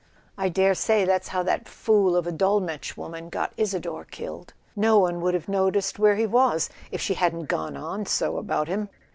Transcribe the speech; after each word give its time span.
I 0.35 0.49
dare 0.49 0.73
say 0.73 1.05
that's 1.05 1.27
how 1.27 1.43
that 1.43 1.67
fool 1.69 2.15
of 2.15 2.25
a 2.25 2.31
Dol 2.31 2.59
metsch 2.59 2.97
woman 2.97 3.29
got 3.29 3.55
Isador 3.55 4.05
killed. 4.09 4.55
No 4.75 4.97
one 4.97 5.21
would 5.21 5.35
have 5.35 5.47
noticed 5.47 5.99
where 5.99 6.15
he 6.15 6.25
was 6.25 6.71
if 6.89 6.99
she 6.99 7.13
hadn't 7.13 7.45
gone 7.49 7.77
on 7.77 8.07
so 8.07 8.37
about 8.39 8.67
him. 8.67 8.89